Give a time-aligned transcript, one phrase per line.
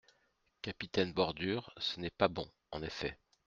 [0.63, 3.19] Capitaine Bordure Ce n’est pas bon, en effet.